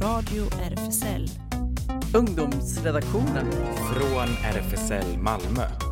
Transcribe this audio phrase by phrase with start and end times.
[0.00, 1.28] Radio RFSL.
[2.14, 3.52] Ungdomsredaktionen.
[3.92, 5.85] Från RFSL Malmö.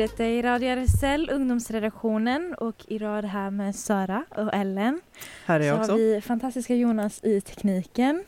[0.00, 5.00] Detta är Radio RSL, ungdomsredaktionen och är det här med Sara och Ellen.
[5.46, 5.94] Här är Så jag har också.
[5.94, 8.24] vi fantastiska Jonas i tekniken.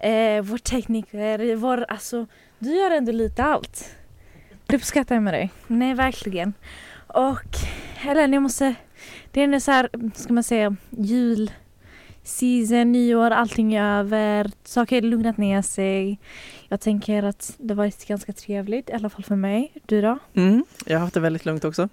[0.00, 2.26] Eh, vår tekniker, vår, alltså
[2.58, 3.96] du gör ändå lite allt.
[4.66, 5.50] Det uppskattar jag med dig.
[5.66, 6.52] Nej, verkligen.
[7.06, 7.56] Och
[8.06, 8.74] Ellen, jag måste,
[9.30, 11.50] det är ändå så här, ska man säga, jul,
[12.22, 16.18] season, nyår, allting är över, saker har lugnat ner sig.
[16.72, 19.72] Jag tänker att det har varit ganska trevligt, i alla fall för mig.
[19.86, 20.18] Du då?
[20.34, 21.88] Mm, jag har haft det väldigt lugnt också.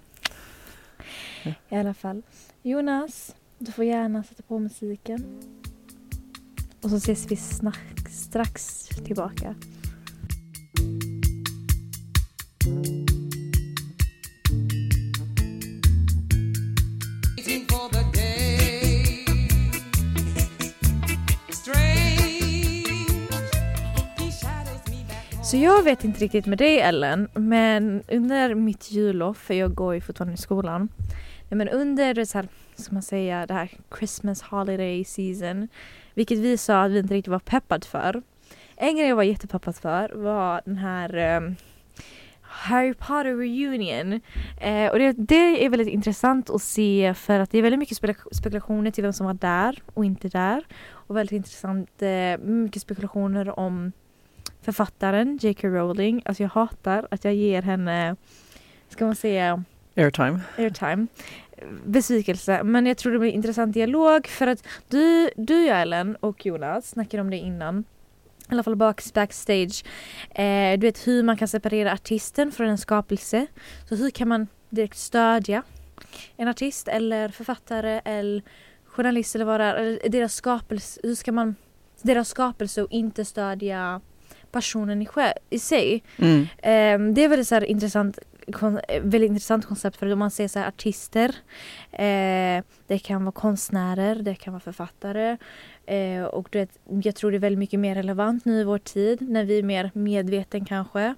[1.68, 2.22] I alla fall.
[2.62, 5.40] Jonas, du får gärna sätta på musiken.
[6.82, 9.54] Och så ses vi snack, strax tillbaka.
[25.50, 29.94] Så jag vet inte riktigt med dig Ellen, men under mitt jullov, för jag går
[29.94, 30.88] ju fortfarande i skolan.
[31.48, 35.68] Nej, men under det så här, ska man säga, det här Christmas holiday season,
[36.14, 38.22] vilket vi sa att vi inte riktigt var peppad för.
[38.76, 41.56] En grej jag var jättepeppad för var den här um,
[42.40, 44.20] Harry Potter reunion.
[44.60, 47.98] Eh, och det, det är väldigt intressant att se för att det är väldigt mycket
[48.32, 50.64] spekulationer till vem som var där och inte där.
[50.90, 53.92] Och väldigt intressant, eh, mycket spekulationer om
[54.62, 55.68] författaren J.K.
[55.68, 56.22] Rowling.
[56.24, 58.16] Alltså jag hatar att jag ger henne,
[58.88, 59.64] ska man säga,
[59.96, 60.40] Airtime.
[60.58, 61.06] airtime.
[61.84, 62.62] Besvikelse.
[62.62, 67.20] Men jag tror det blir intressant dialog för att du, du Ellen och Jonas snackade
[67.20, 67.84] om det innan.
[68.50, 69.84] I alla fall back, backstage.
[70.30, 73.46] Eh, du vet hur man kan separera artisten från en skapelse.
[73.88, 75.62] Så hur kan man direkt stödja
[76.36, 78.42] en artist eller författare eller
[78.86, 79.74] journalist eller vad det är.
[79.74, 81.00] Eller deras skapelse.
[81.02, 81.54] Hur ska man
[82.02, 84.00] deras skapelse och inte stödja
[84.52, 86.02] personen i, själv, i sig.
[86.16, 86.40] Mm.
[86.40, 88.18] Eh, det är väldigt så här intressant,
[88.52, 91.34] kon, eh, väldigt intressant koncept för om man ser så här artister.
[91.92, 95.36] Eh, det kan vara konstnärer, det kan vara författare.
[95.86, 98.78] Eh, och du vet, jag tror det är väldigt mycket mer relevant nu i vår
[98.78, 101.14] tid när vi är mer medveten kanske.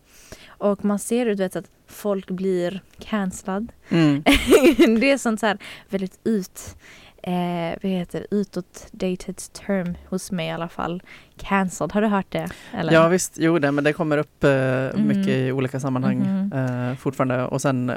[0.46, 3.72] Och man ser du vet, att folk blir cancellad.
[3.88, 4.22] Mm.
[5.00, 6.76] det är sånt så här väldigt ut,
[7.22, 11.02] eh, vad heter det, utåt dated term hos mig i alla fall.
[11.36, 12.48] Cancelled, har du hört det?
[12.72, 12.92] Eller?
[12.92, 14.50] Ja visst, jo det, men det kommer upp eh,
[14.96, 15.28] mycket Mhm.
[15.46, 16.52] i olika sammanhang Mhm.
[16.52, 17.44] eh, fortfarande.
[17.46, 17.96] Och sen eh,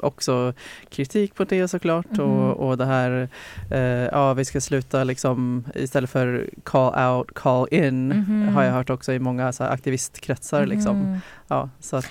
[0.00, 0.52] också
[0.90, 2.20] kritik på det såklart Mhm.
[2.20, 3.28] och, och det här,
[3.70, 3.80] eh,
[4.12, 8.48] ja vi ska sluta liksom istället för call out, call in Mhm.
[8.54, 10.96] har jag hört också i många så här, aktivistkretsar liksom.
[11.02, 11.18] Mhm.
[11.48, 12.10] Ja, så att,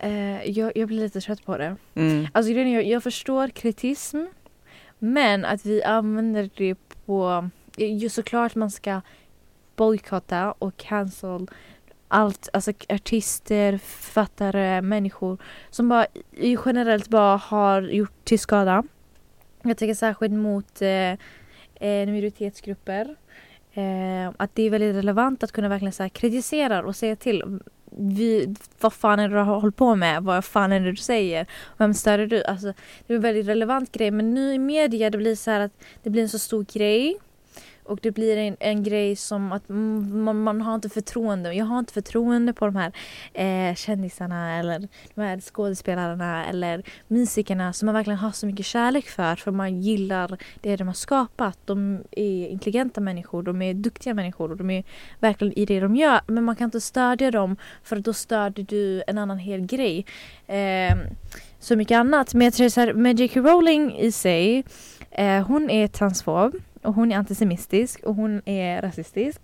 [0.00, 1.76] Eh, jag, jag blir lite trött på det.
[1.94, 4.18] mm, Alltså jag, jag förstår kritism
[4.98, 6.74] men att vi använder det
[7.06, 7.48] på...
[7.78, 9.00] Eh, ju såklart man ska
[9.76, 11.46] bojkotta och cancel
[12.08, 15.38] allt, alltså artister, författare, människor
[15.70, 16.06] som bara
[16.66, 18.82] generellt bara har gjort till skada.
[19.62, 21.12] Jag tänker särskilt mot eh,
[21.74, 23.16] eh, minoritetsgrupper.
[23.72, 27.60] Eh, att det är väldigt relevant att kunna verkligen så här, kritisera och säga till.
[27.96, 30.22] Vi, vad fan är det du har hållit på med?
[30.22, 31.46] Vad fan är det du säger?
[31.76, 32.44] Vem stör du?
[32.44, 32.72] Alltså,
[33.06, 35.72] det är en väldigt relevant grej men nu i media det blir så här att
[36.02, 37.18] det blir en så stor grej
[37.88, 41.54] och det blir en, en grej som att man, man har inte förtroende.
[41.54, 42.92] Jag har inte förtroende på de här
[43.34, 49.08] eh, kändisarna eller de här skådespelarna eller musikerna som man verkligen har så mycket kärlek
[49.08, 51.58] för för man gillar det de har skapat.
[51.64, 54.84] De är intelligenta människor, de är duktiga människor och de är
[55.18, 56.20] verkligen i det de gör.
[56.26, 60.06] Men man kan inte stödja dem för då stödjer du en annan hel grej.
[60.46, 60.96] Eh,
[61.60, 62.34] så mycket annat.
[62.34, 63.40] Men jag tror så här, med J.K.
[63.40, 64.64] Rowling i sig,
[65.10, 69.40] eh, hon är transfob och hon är antisemitisk och hon är rasistisk.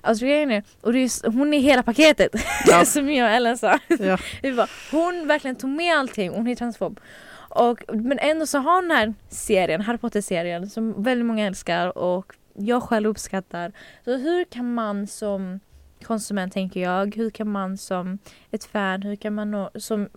[0.00, 2.30] Alltså grejen är, och det är, s- hon är hela paketet
[2.66, 2.84] Ja.
[2.84, 3.78] som jag och Ellen sa.
[3.88, 4.18] Ja.
[4.56, 7.00] Bara, hon verkligen tog med allting, hon är transfob.
[7.48, 11.98] Och, men ändå så har hon den här serien, Harry Potter-serien som väldigt många älskar
[11.98, 13.72] och jag själv uppskattar.
[14.04, 15.60] Så hur kan man som
[16.02, 18.18] konsument tänker jag, hur kan man som
[18.50, 20.08] ett fan, hur kan man nå, som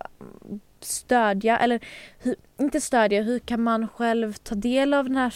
[0.84, 1.80] stödja eller
[2.20, 5.34] hur, inte stödja, hur kan man själv ta del av den här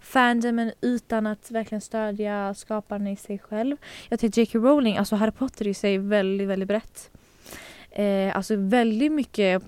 [0.00, 3.76] fandomen utan att verkligen stödja skaparen i sig själv.
[4.08, 4.58] Jag tycker J.K.
[4.58, 7.10] Rowling, alltså Harry Potter i sig väldigt, väldigt brett.
[7.90, 9.62] Eh, alltså väldigt mycket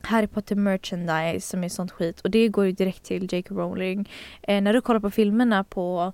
[0.00, 3.54] Harry Potter merchandise som är sånt skit och det går ju direkt till J.K.
[3.54, 4.10] Rowling.
[4.42, 6.12] Eh, när du kollar på filmerna på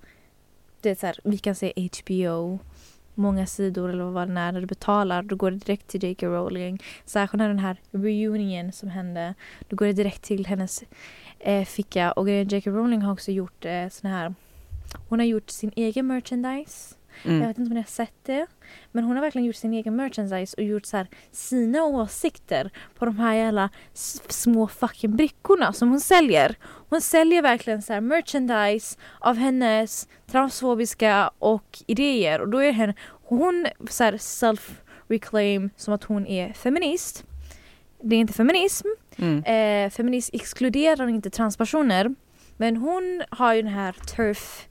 [0.81, 2.59] det är så här, vi kan säga HBO
[3.17, 6.27] många sidor eller vad det är när du betalar då går det direkt till J.K.
[6.27, 6.83] Rowling.
[7.05, 9.35] Särskilt när den här reunion som hände
[9.69, 10.85] då går det direkt till hennes
[11.39, 12.71] eh, ficka och grejen J.K.
[12.71, 14.35] Rowling har också gjort eh, sån här
[15.09, 17.49] hon har gjort sin egen merchandise jag Mm.
[17.49, 18.47] vet inte om ni har sett det.
[18.93, 23.05] Men hon har verkligen gjort sin egen merchandise och gjort så här, sina åsikter på
[23.05, 23.71] de här jävla
[24.29, 26.57] små fucking brickorna som hon säljer.
[26.89, 32.95] Hon säljer verkligen så här merchandise av hennes transfobiska och idéer och då är henne,
[33.29, 37.25] hon så här self-reclaim som att hon är feminist.
[38.03, 38.87] Det är inte feminism.
[39.19, 39.45] Mm.
[39.45, 42.15] Eh, feminism exkluderar inte transpersoner.
[42.57, 44.69] Men hon har ju den här turf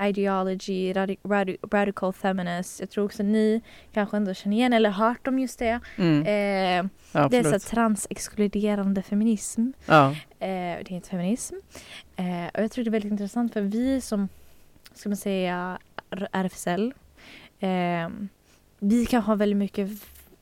[0.00, 2.80] ideology, radi- radi- radical feminist.
[2.80, 3.60] Jag tror också ni
[3.92, 5.80] kanske ändå känner igen eller hört om just det.
[5.96, 6.22] Mm.
[6.22, 9.70] Eh, Ja, det är så transexkluderande feminism.
[9.86, 10.10] Ja.
[10.10, 11.54] Eh, det är inte feminism.
[12.16, 14.28] Eh, och jag tror det är väldigt intressant för vi som,
[14.94, 15.78] ska man säga,
[16.32, 16.94] RFSL.
[17.60, 18.08] Eh,
[18.78, 19.88] vi kan ha väldigt mycket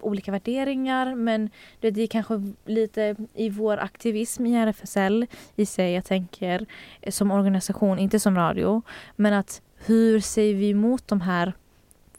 [0.04, 6.04] olika värderingar men det är kanske lite i vår aktivism i RFSL i sig, jag
[6.04, 6.66] tänker
[7.00, 8.82] eh, som organisation, inte som radio.
[9.16, 11.52] Men att hur säger vi emot de här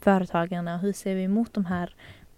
[0.00, 0.78] företagarna?
[0.78, 1.94] Hur säger vi emot de här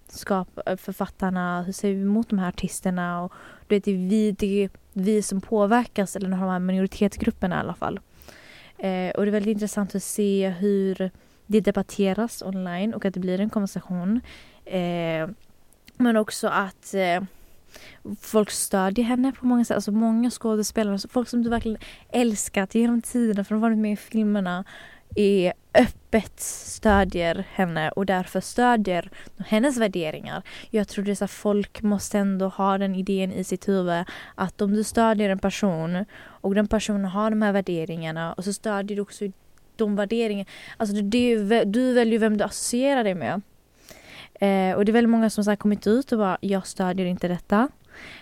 [0.08, 1.62] skap eh, författarna?
[1.62, 3.22] Hur säger vi emot de här artisterna?
[3.22, 3.32] Och
[3.66, 7.58] du vet, det är vi, det är vi som påverkas, eller de här minoritetsgrupperna i
[7.58, 8.00] alla fall.
[8.78, 11.10] Eh, och det är väldigt intressant att se hur
[11.46, 14.20] det debatteras online och att det blir en konversation.
[14.68, 15.28] Eh,
[15.96, 17.22] men också att eh,
[18.20, 19.74] folk stödjer henne på många sätt.
[19.74, 21.78] Alltså många skådespelare, alltså folk som du verkligen
[22.12, 24.64] älskat genom tiderna för de har varit med i filmerna
[25.16, 29.10] är öppet stödjer henne och därför stödjer
[29.46, 30.42] hennes värderingar.
[30.70, 34.04] Jag tror det är folk måste ändå ha den idén i sitt huvud
[34.34, 38.52] att om du stödjer en person och den personen har de här värderingarna och så
[38.52, 39.24] stödjer du också
[39.76, 40.50] de värderingarna.
[40.76, 43.42] Alltså du, du väljer ju vem du associerar dig med.
[44.38, 47.28] Eh, och det är väldigt många som har kommit ut och bara jag stödjer inte
[47.28, 47.68] detta.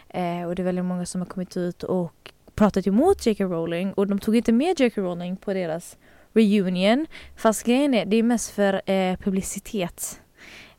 [0.08, 3.44] Eh, och det är väldigt många som har kommit ut och pratat emot J.K.
[3.44, 5.02] Rowling och de tog inte med J.K.
[5.02, 5.96] Rowling på deras
[6.32, 7.06] reunion.
[7.36, 10.20] Fast grejen är, det är mest för eh, publicitet.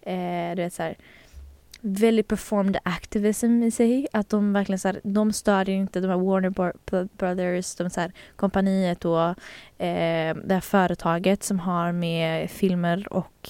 [0.01, 0.97] Eh, du vet så här,
[1.81, 4.07] väldigt performed activism i sig.
[4.13, 6.73] Att de verkligen så här, de stödjer inte de här Warner
[7.17, 9.29] Brothers, de så här, kompaniet och
[9.83, 13.49] eh, det här företaget som har med filmer och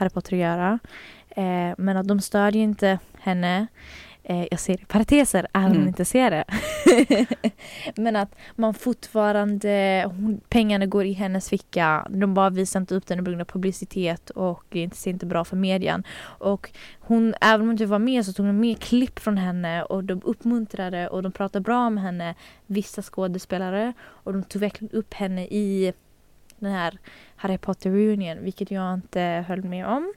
[0.00, 0.78] Harry Potter att göra.
[1.28, 3.66] Eh, men att de stödjer inte henne.
[4.22, 5.80] Eh, jag ser i parenteser, om Mm.
[5.80, 6.44] ni inte ser det.
[7.96, 12.06] men att man fortfarande, hon, pengarna går i hennes ficka.
[12.10, 15.44] De bara visar inte upp den på grund av publicitet och det ser inte bra
[15.44, 16.04] för medien.
[16.22, 16.70] Och
[17.00, 20.04] hon, även om hon inte var med så tog de med klipp från henne och
[20.04, 22.34] de uppmuntrade och de pratade bra om henne,
[22.66, 23.92] vissa skådespelare.
[24.00, 25.92] Och de tog verkligen upp henne i
[26.60, 26.98] den här
[27.36, 30.12] Harry Potter reunion, vilket jag inte höll med om.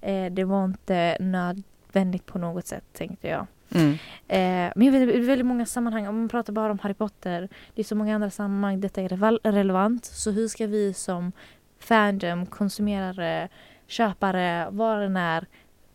[0.00, 3.46] Eh, det var inte nödvändigt på något sätt tänkte jag.
[3.74, 3.92] Mm.
[4.28, 7.48] Eh, men jag vet, i väldigt många sammanhang, om man pratar bara om Harry Potter,
[7.74, 10.04] det är så många andra sammanhang detta är relevant.
[10.04, 11.32] Så hur ska vi som
[11.78, 13.48] fandom, konsumerare,
[13.86, 15.46] köpare, vad det än är,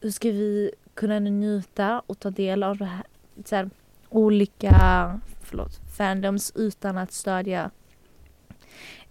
[0.02, 3.04] hur ska vi kunna njuta och ta del av det här,
[3.46, 3.70] så här,
[4.10, 4.72] olika
[5.42, 7.72] förlåt, fandoms utan att stödja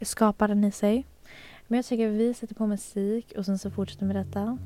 [0.01, 1.07] skapar den i sig.
[1.67, 4.59] Men jag tycker vi sätter på musik och sen så fortsätter vi med detta.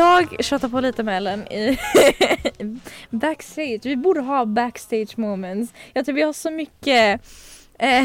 [0.00, 1.78] Jag tjatar på lite med Ellen i
[3.10, 3.80] backstage.
[3.82, 5.72] Vi borde ha backstage moments.
[5.92, 7.20] Jag tror vi har så mycket
[7.78, 8.04] eh,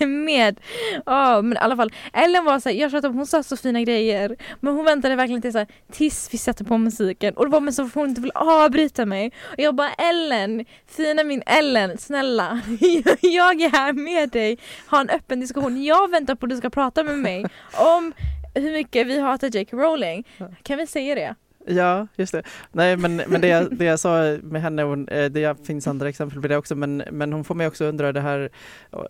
[0.06, 0.60] med,
[1.06, 4.36] ja men i alla fall Ellen var såhär, jag tjatade, hon sa så fina grejer
[4.60, 7.34] Men hon väntade verkligen till såhär, tills vi satte på musiken.
[7.34, 9.32] Och det var med så att hon inte ville avbryta mig.
[9.42, 12.60] Och jag bara Ellen, fina min Ellen, snälla.
[13.20, 14.58] Jag är här med dig,
[14.90, 15.84] ha en öppen diskussion.
[15.84, 18.12] Jag väntar på att du ska prata med mig om
[18.60, 19.76] hur mycket vi hatar J.K.
[19.76, 20.26] Rowling
[20.62, 21.34] Kan vi säga det?
[21.68, 22.42] Ja, just det.
[22.72, 26.08] Nej, men, men det, jag, det jag sa med henne, hon, eh, det finns andra
[26.08, 28.48] exempel på det också, men, men hon får mig också undra det här,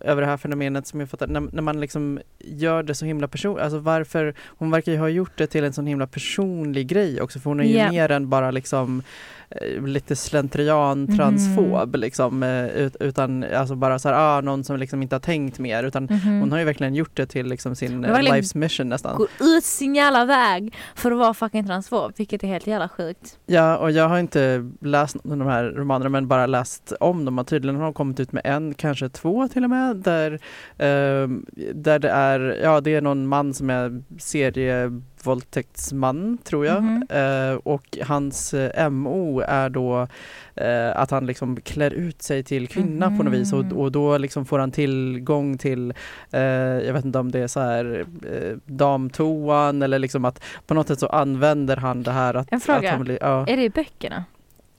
[0.01, 3.27] över det här fenomenet som jag fattar, när, när man liksom gör det så himla
[3.27, 7.21] personligt, alltså varför, hon verkar ju ha gjort det till en sån himla personlig grej
[7.21, 7.91] också, för hon är ju Ja.
[7.91, 9.01] mer än bara liksom
[9.49, 14.77] eh, lite slentrian transfob liksom, eh, ut, utan alltså bara så här, ah, någon som
[14.77, 16.39] liksom inte har tänkt mer, utan Mhm.
[16.39, 19.17] hon har ju verkligen gjort det till liksom sin life's mission nästan.
[19.17, 23.39] Går ut sin jävla väg för att vara fucking transfob, vilket är helt jävla sjukt.
[23.45, 27.47] Ja, och jag har inte läst de här romanerna men bara läst om dem och
[27.47, 30.31] tydligen har de kommit ut med en, kanske två till och med, där,
[30.77, 31.27] eh,
[31.73, 37.03] där det är, ja det är någon man som är serie serievåldtäktsman tror jag Mhm.
[37.09, 40.07] Eh, och hans eh, MO är då
[40.55, 43.77] eh, att han liksom klär ut sig till kvinna på något vis och, Mhm.
[43.77, 45.93] och då liksom får han tillgång till,
[46.31, 50.73] eh, jag vet inte om det är så här eh, damtoan eller liksom att på
[50.73, 52.93] något sätt så använder han det här att, En fråga.
[52.93, 53.45] att blir, ja.
[53.47, 54.23] Är det i böckerna?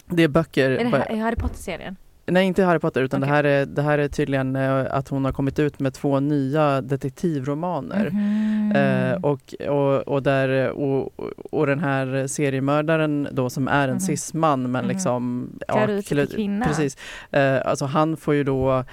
[0.07, 0.71] Det är böcker.
[0.71, 1.97] Är det Harry Potter-serien?
[2.31, 3.29] Nej, inte Harry Potter utan Okej.
[3.31, 6.21] det, här är, det här är tydligen eh, att hon har kommit ut med två
[6.21, 8.11] nya detektivromaner.
[8.11, 8.73] Mhm.
[8.77, 11.13] Eh, och, och, och, där, och,
[11.53, 14.01] och den här seriemördaren då som är en Mhm.
[14.01, 14.89] cisman men Mhm.
[14.89, 16.65] liksom klä- kvinna.
[16.67, 16.97] Precis.
[17.31, 18.85] Eh, alltså han får ju då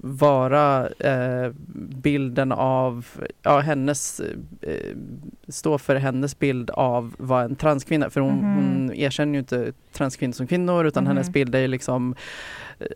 [0.00, 1.50] vara eh,
[2.02, 3.06] bilden av,
[3.42, 4.20] ja hennes,
[4.62, 4.96] eh,
[5.48, 8.54] stå för hennes bild av vad en transkvinna, för hon, Mhm.
[8.54, 11.08] hon erkänner ju inte transkvinnor som kvinnor utan Mhm.
[11.08, 12.14] hennes bild är ju liksom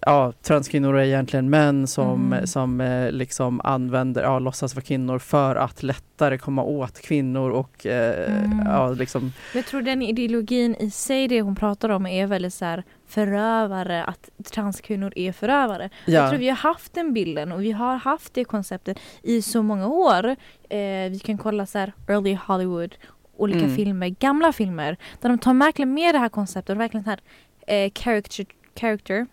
[0.03, 2.47] Ja, transkvinnor är egentligen män som, Mhm.
[2.47, 7.87] som eh, liksom använder, ja, låtsas vara kvinnor för att lättare komma åt kvinnor och
[7.87, 8.63] eh, Mm.
[8.67, 12.65] ja, liksom Jag tror den ideologin i sig, det hon pratar om, är väldigt så
[12.65, 15.91] här förövare, att transkvinnor är förövare.
[16.07, 19.43] Jag ja, tror vi har haft den bilden och vi har haft det konceptet i
[19.43, 20.25] så många år.
[20.69, 22.95] Eh, vi kan kolla så här early Hollywood,
[23.37, 23.77] olika Mm.
[23.77, 27.21] filmer, gamla filmer, där de tar verkligen med det här konceptet och verkligen här
[27.67, 28.47] eh, character,
[28.81, 29.27] character,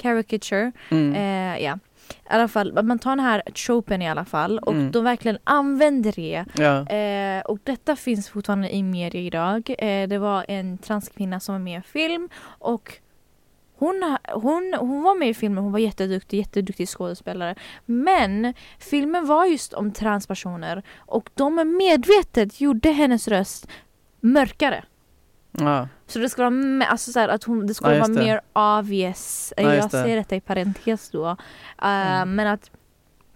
[0.00, 1.78] caricature, mm, eh, ja.
[2.10, 4.90] I alla fall, man tar den här tropen i alla fall och Mm.
[4.92, 9.74] de verkligen använder det ja, Eh, och detta finns fortfarande i media idag.
[9.78, 12.98] Eh, det var en transkvinna som var med i en film och
[13.78, 17.54] hon, hon, hon var med i filmen, hon var jätteduktig, jätteduktig skådespelare.
[17.86, 23.68] Men filmen var just om transpersoner och de medvetet gjorde hennes röst
[24.20, 24.84] mörkare.
[25.52, 28.20] ja, Så det ska vara, alltså så här, att hon, det ska Ja, vara det.
[28.20, 28.40] mer
[28.78, 29.52] obvious.
[29.56, 30.02] Ja, jag just det.
[30.02, 31.26] säger detta i parentes då.
[31.28, 31.36] Eh,
[32.22, 32.34] Mm.
[32.34, 32.70] Men att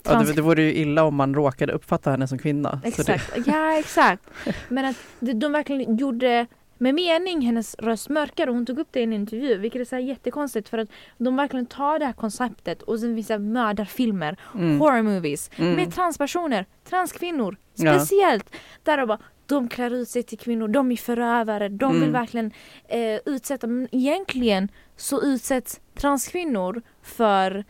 [0.03, 2.71] ja trans- det, det vore ju illa om man råkade uppfatta henne som kvinna.
[2.71, 4.23] Så det, Exakt, ja exakt.
[4.69, 6.47] Men att de, de verkligen gjorde
[6.79, 9.85] med mening hennes röst mörkare och hon tog upp det i en intervju vilket är
[9.85, 10.89] så här jättekonstigt för att
[11.19, 15.95] de verkligen tar det här konceptet och sen vissa mördarfilmer, mm, horror movies mm, med
[15.95, 17.99] tranpersoner, transkvinnor Ja.
[17.99, 18.55] speciellt.
[18.83, 22.13] Där de bara, de klär ut sig till kvinnor, de är förövare, de vill Mm.
[22.13, 22.53] verkligen
[22.89, 27.65] eh, utsätta, men egentligen så utsätts transkvinnor för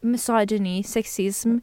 [0.00, 1.58] misogyny, sexism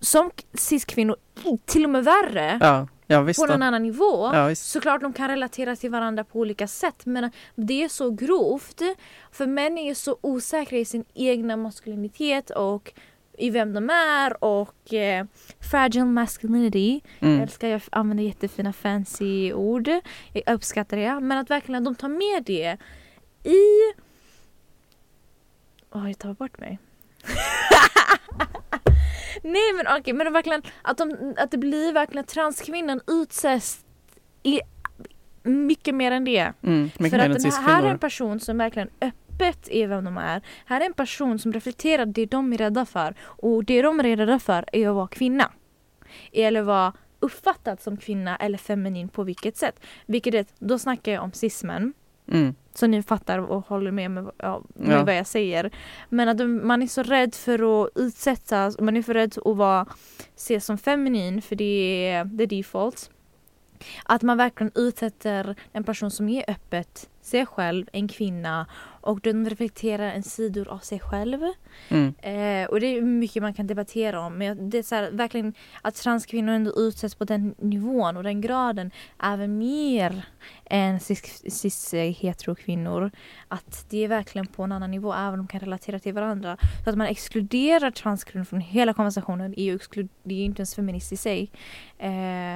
[0.00, 1.16] som cis-kvinnor,
[1.64, 3.52] till och med värre ja, ja på då.
[3.52, 4.30] någon annan nivå.
[4.34, 4.54] Ja.
[4.54, 8.82] Såklart de kan relatera till varandra på olika sätt men det är så grovt
[9.32, 12.92] för män är så osäkra i sin egna maskulinitet och
[13.38, 15.26] i vem de är och eh,
[15.70, 17.00] fragile masculinity.
[17.18, 17.42] Jag Mm.
[17.42, 19.88] älskar, jag använder jättefina fancy ord.
[20.32, 21.20] Jag uppskattar det.
[21.20, 22.76] Men att verkligen de tar med det
[23.50, 23.58] i...
[25.92, 26.78] Åh, jag tar bort mig.
[29.42, 33.84] Nej men okej, men de verkligen, att, de, att det blir verkligen transkvinnan utsätts
[34.42, 34.60] i
[35.42, 36.52] mycket mer än det.
[36.62, 38.90] Mm, För att den här, här är en person som verkligen
[39.34, 40.42] öppet är vem de är.
[40.66, 43.14] Här är en person som reflekterar det de är rädda för.
[43.22, 45.52] Och det de är rädda för är att vara kvinna.
[46.32, 49.80] Eller vara uppfattad som kvinna eller feminin på vilket sätt.
[50.06, 51.92] Vilket är, då snackar jag om cismen.
[52.32, 55.04] Mm, Så ni fattar och håller med med, ja, med Ja.
[55.04, 55.70] vad jag säger.
[56.08, 59.86] Men att man är så rädd för att utsättas, man är för rädd att vara,
[60.36, 63.10] ses som feminin för det är the default.
[64.04, 68.66] Att man verkligen utsätter en person som är öppet sig själv, en kvinna
[69.00, 71.40] och de reflekterar en sidor av sig själv.
[71.88, 72.14] Mm.
[72.22, 74.38] Eh, och det är mycket man kan debattera om.
[74.38, 78.40] Men det är så här, verkligen att transkvinnor ändå utsätts på den nivån och den
[78.40, 78.90] graden
[79.22, 80.26] även mer
[80.64, 83.10] än cis- cis-heterokvinnor.
[83.48, 86.56] Att det är verkligen på en annan nivå även om de kan relatera till varandra.
[86.84, 89.78] Så att man exkluderar transkvinnor från hela konversationen är ju
[90.22, 91.50] det är ju inte ens feminist i sig.
[91.98, 92.08] Eh,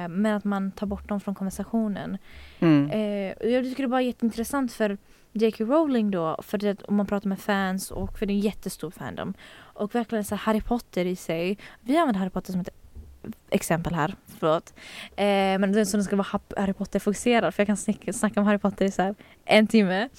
[0.09, 2.17] men att man tar bort dem från konversationen.
[2.59, 2.91] Mm.
[2.91, 4.97] Eh, jag tycker det bara är jätteintressant för
[5.33, 5.63] J.K.
[5.63, 8.91] Rowling då, för det, om man pratar med fans och för det är en jättestor
[8.91, 9.33] fandom.
[9.57, 11.57] Och verkligen så Harry Potter i sig.
[11.81, 12.69] Vi använder Harry Potter som ett
[13.49, 14.73] exempel här, förlåt.
[15.15, 18.13] Eh, men det är så det ska vara Harry Potter fokuserad för jag kan snacka,
[18.13, 20.09] snacka om Harry Potter i så här en timme.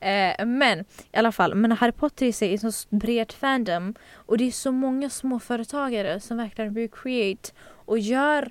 [0.00, 3.94] Eh, men i alla fall, men Harry Potter i sig är en så bred fandom
[4.14, 7.50] och det är så många småföretagare som verkligen recreate
[7.84, 8.50] och gör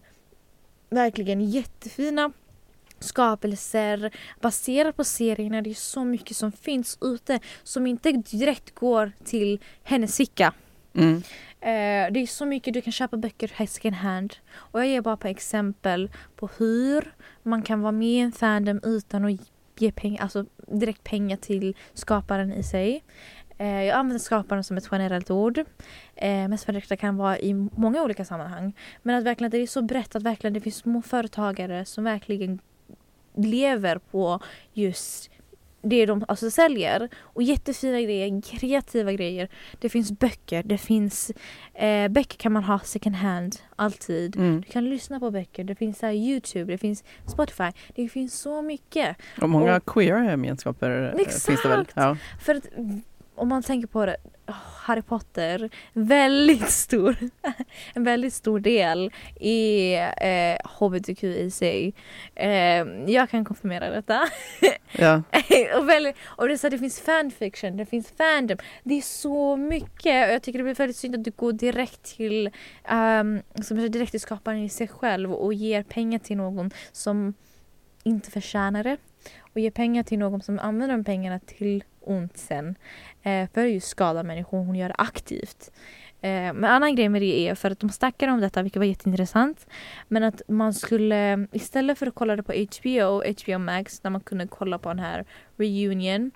[0.89, 2.31] verkligen jättefina
[2.99, 4.11] skapelser
[4.41, 5.61] baserat på serierna.
[5.61, 10.53] Det är så mycket som finns ute som inte direkt går till hennes ficka.
[10.93, 11.15] Mm.
[11.59, 14.35] Eh, det är så mycket du kan köpa böcker second hand.
[14.53, 17.13] Och jag ger bara på exempel på hur
[17.43, 21.75] man kan vara med i en fandom utan att ge pengar, alltså direkt pengar till
[21.93, 23.03] skaparen i sig.
[23.57, 25.57] Eh, jag använder skaparen som ett generellt ord.
[26.15, 26.57] Eh, men
[26.89, 28.73] det kan vara i många olika sammanhang.
[29.03, 32.59] Men att verkligen det är så brett att verkligen det finns små företagare som verkligen
[33.37, 34.39] lever på
[34.73, 35.29] just
[35.81, 37.09] det de alltså säljer.
[37.19, 39.49] Och jättefina grejer, kreativa grejer.
[39.79, 41.31] Det finns böcker, det finns
[41.73, 44.35] eh, böcker kan man ha second hand alltid.
[44.35, 44.61] Mm.
[44.61, 47.71] Du kan lyssna på böcker, det finns här Youtube, det finns Spotify.
[47.95, 49.17] Det finns så mycket.
[49.41, 51.85] Och många queera gemenskaper eh, finns det väl?
[51.93, 52.17] Ja.
[52.39, 52.65] För att
[53.37, 54.17] om man tänker på det,
[54.85, 57.17] Harry Potter, väldigt stor,
[57.93, 61.93] en väldigt stor del i eh, HBTQ i sig.
[62.35, 62.51] Eh,
[63.07, 64.27] jag kan konfirmera detta.
[64.91, 65.23] Ja.
[65.77, 68.57] och, väldigt, och det, så att det finns fanfiction, det finns fandom.
[68.83, 72.03] Det är så mycket och jag tycker det blir väldigt synd att du går direkt
[72.03, 72.49] till,
[72.91, 77.33] um, som direkt till skaparen i sig själv och ger pengar till någon som
[78.03, 78.97] inte förtjänar det.
[79.53, 82.75] Och ger pengar till någon som använder de pengarna till ont sen.
[83.23, 85.71] Eh, för att just skada människor, hon gör det aktivt.
[86.21, 88.85] Eh, men annan grej med det är för att de snackar om detta, vilket var
[88.85, 89.67] jätteintressant.
[90.07, 94.21] Men att man skulle, istället för att kolla det på HBO, HBO Max, där man
[94.21, 95.25] kunde kolla på den här
[95.57, 96.31] reunion.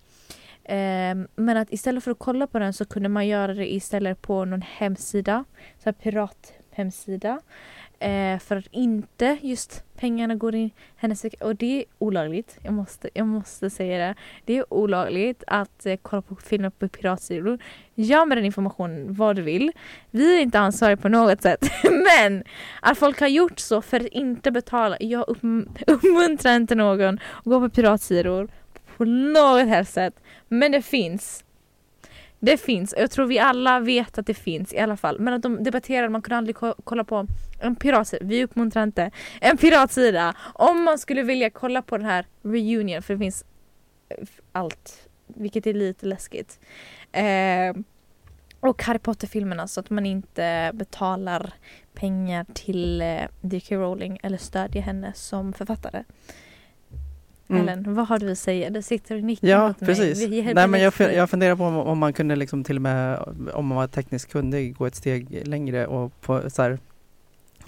[0.64, 4.22] Eh, men att istället för att kolla på den så kunde man göra det istället
[4.22, 5.46] på någon hemsida.
[5.78, 7.42] Så här pirathemsida.
[8.02, 12.58] Eh, för att inte just pengarna går in i hennes Och det är olagligt.
[12.64, 14.16] Jag måste, jag måste säga det.
[14.46, 17.60] Det är olagligt att eh, kolla på filmer på piratsidor.
[17.96, 19.72] Gör med den informationen vad du vill.
[20.12, 21.72] Vi är inte ansvariga på något sätt.
[22.08, 22.44] Men
[22.82, 24.98] att folk har gjort så för att inte betala.
[25.00, 28.50] Jag upp- uppmuntrar inte någon att gå på piratsidor
[28.98, 30.14] på något helst sätt.
[30.48, 31.44] Men det finns.
[32.44, 32.94] Det finns.
[32.98, 35.20] Jag tror vi alla vet att det finns i alla fall.
[35.20, 37.28] Men att de debatterar, man kunde aldrig kolla på
[37.60, 38.26] en piratsida.
[38.26, 40.36] Vi uppmuntrar inte en piratsida.
[40.54, 43.46] Om man skulle vilja kolla på den här reunion, för det finns
[44.10, 45.10] eh, allt.
[45.28, 46.60] Vilket är lite läskigt.
[47.12, 47.76] Eh,
[48.60, 51.54] och Harry Potter-filmerna så att man inte betalar
[51.94, 53.76] pengar till eh, D.K.
[53.76, 56.04] Rowling eller stödjer henne som författare.
[57.52, 57.70] Mm.
[57.70, 58.70] Ellen, vad har du att säga?
[58.70, 59.74] Det sitter och nickar Ja, mig.
[59.80, 60.24] precis.
[60.24, 63.20] Är Nej, men jag, jag funderar på om, om man kunde liksom till och med,
[63.54, 66.80] om man var tekniskt kunnig, gå ett steg längre och på så här,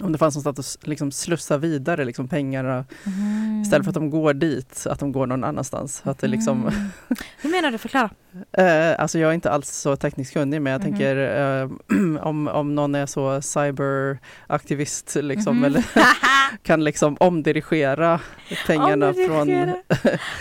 [0.00, 3.62] om det fanns någonstans att liksom slussa vidare liksom pengarna Mm.
[3.62, 6.02] istället för att de går dit, att de går någon annanstans.
[6.04, 6.74] Att det liksom, Mm.
[7.42, 7.78] Hur menar du?
[7.78, 8.10] Förklara.
[8.52, 10.90] eh, alltså jag är inte alls så tekniskt kunnig men jag Mhm.
[10.90, 11.16] tänker
[11.62, 11.70] eh,
[12.26, 15.64] om, om någon är så cyberaktivist liksom, Mhm.
[15.64, 15.84] eller
[16.62, 18.20] kan liksom omdirigera
[18.66, 19.30] pengarna från...
[19.40, 19.76] Omdirigera.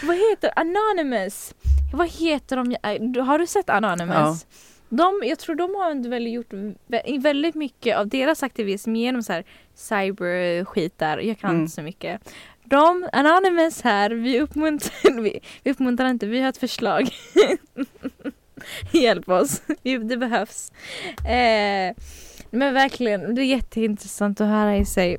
[0.04, 1.54] Vad heter Anonymous?
[1.94, 3.22] Vad heter de?
[3.22, 4.46] Har du sett Anonymous?
[4.98, 6.54] De, jag tror de har väl gjort
[6.88, 9.44] vä- väldigt mycket av deras aktivism genom så här
[9.76, 11.18] cyberskitar.
[11.18, 11.62] Jag kan Mm.
[11.62, 12.34] inte så mycket.
[12.64, 17.10] De, Anonymous här, vi uppmuntrar, vi, vi uppmuntrar inte, vi har ett förslag.
[18.92, 20.72] Hjälp oss, det behövs.
[21.18, 21.96] Eh,
[22.50, 25.18] men verkligen, det är jätteintressant att höra i sig.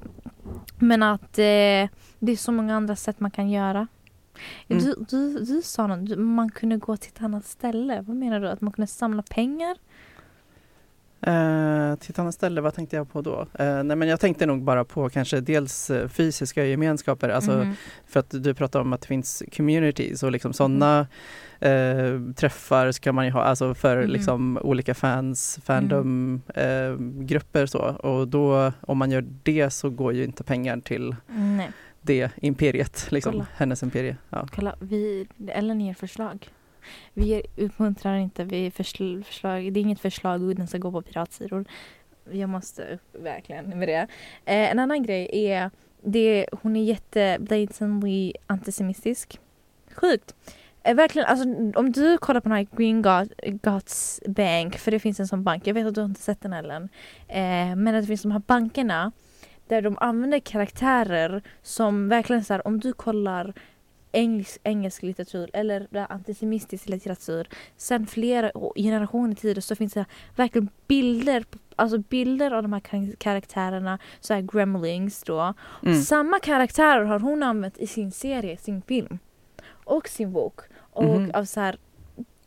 [0.78, 3.86] Men att eh, det är så många andra sätt man kan göra.
[4.68, 4.84] Mm.
[4.84, 8.04] Du, du, du sa något, man kunde gå till ett annat ställe.
[8.06, 8.48] Vad menar du?
[8.48, 9.76] Att man kunde samla pengar?
[11.20, 13.46] Eh, till ett annat ställe, vad tänkte jag på då?
[13.54, 17.74] Eh, nej men jag tänkte nog bara på kanske dels eh, fysiska gemenskaper, alltså Mhm.
[18.06, 21.06] för att du pratar om att det finns communities och liksom sådana
[21.60, 24.10] eh, träffar ska man ju ha, alltså för Mhm.
[24.10, 30.12] liksom olika fans, fandom, eh, grupper så och då om man gör det så går
[30.12, 31.70] ju inte pengar till, Nej.
[32.04, 33.46] Det imperiet, liksom, Kolla.
[33.56, 34.16] hennes imperie.
[34.30, 34.46] Ja.
[34.54, 36.48] Kolla, vi, Ellen ger förslag.
[37.14, 41.02] Vi uppmuntrar inte, vi försl, förslag, det är inget förslag hur den ska gå på
[41.02, 41.64] piratsidor.
[42.30, 44.06] Jag måste upp verkligen med det.
[44.44, 45.70] Eh, en annan grej är,
[46.02, 49.40] det, hon är jätte blatantly antisemitisk.
[49.94, 50.34] Sjukt.
[50.82, 54.98] Eh, verkligen, alltså om du kollar på den här Green God, Gods Bank, för det
[54.98, 56.88] finns en sån bank, jag vet att du inte sett den Ellen.
[57.28, 59.12] Eh, men att det finns de här bankerna
[59.68, 63.52] där de använder karaktärer som verkligen så här, om du kollar
[64.12, 70.04] engelsk, engelsk litteratur eller antisemitisk litteratur sen flera generationer tidigare så finns det
[70.36, 71.44] verkligen bilder
[71.76, 75.54] Alltså bilder av de här kar- karaktärerna, så här gremlings då.
[75.82, 76.02] Mm.
[76.02, 79.18] Samma karaktärer har hon använt i sin serie, sin film
[79.84, 80.60] och sin bok.
[80.76, 81.30] Och Mhm.
[81.34, 81.76] av så här,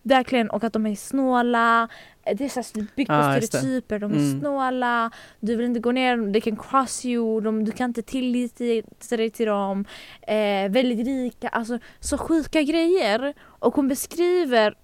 [0.08, 1.88] verkligen, och att de är snåla.
[2.36, 4.40] Det är så byggt på Ah, stereotyper, de är Mm.
[4.40, 9.18] snåla, du vill inte gå ner, they can cross you, de, du kan inte tillita
[9.18, 9.86] dig till dem.
[10.22, 13.34] Eh, väldigt rika, alltså så sjuka grejer.
[13.42, 14.76] Och hon beskriver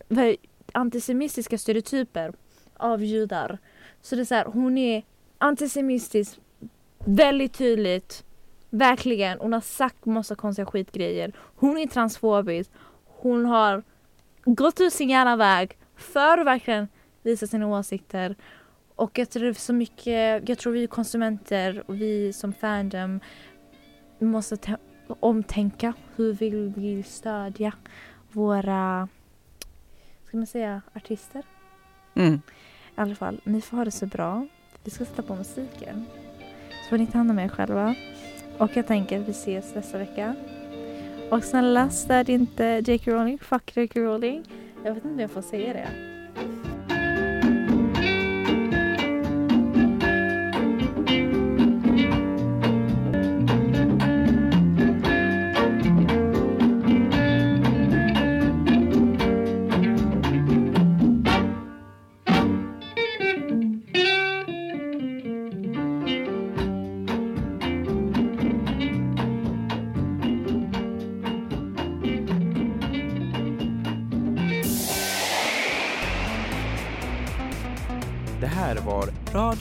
[0.74, 2.34] antisemitiska stereotyper
[2.78, 3.58] av judar.
[4.02, 5.04] Så det är så här, hon är
[5.38, 6.40] antisemitisk
[7.06, 8.24] väldigt tydligt.
[8.70, 9.40] Verkligen.
[9.40, 11.34] Hon har sagt massa konstiga skitgrejer.
[11.56, 12.72] Hon är transfobisk.
[13.06, 13.84] Hon har
[14.46, 16.88] gått ut sin jävla väg för att verkligen
[17.24, 18.36] visa sina åsikter.
[18.96, 23.20] Och jag tror det är så mycket, jag tror vi konsumenter och vi som fandom
[24.20, 24.78] måste tä-
[25.08, 27.74] omtänka hur vill vi stödja
[28.32, 29.08] våra,
[30.28, 31.44] ska man säga, artister?
[32.16, 32.34] Mm.
[32.34, 34.48] I alla fall, ni får ha det så bra.
[34.84, 36.06] Vi ska sätta på musiken.
[36.84, 37.96] Så får ni ta hand om er själva.
[38.58, 40.36] Och jag tänker att vi ses nästa vecka.
[41.34, 43.12] Och snälla stöd inte J.K.
[43.12, 43.40] Rowling.
[43.40, 44.00] Fuck J.K.
[44.00, 44.44] Rowling.
[44.84, 45.88] Jag vet inte om jag får säga det.
[45.98, 46.13] Det